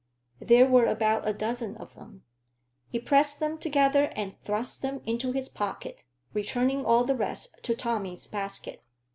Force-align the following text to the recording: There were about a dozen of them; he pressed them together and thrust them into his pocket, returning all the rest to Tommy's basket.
There 0.39 0.65
were 0.65 0.87
about 0.87 1.27
a 1.27 1.31
dozen 1.33 1.77
of 1.77 1.93
them; 1.93 2.23
he 2.89 2.97
pressed 2.99 3.39
them 3.39 3.59
together 3.59 4.11
and 4.15 4.33
thrust 4.41 4.81
them 4.81 5.01
into 5.05 5.31
his 5.31 5.47
pocket, 5.47 6.05
returning 6.33 6.83
all 6.83 7.03
the 7.03 7.13
rest 7.15 7.59
to 7.61 7.75
Tommy's 7.75 8.25
basket. 8.25 8.81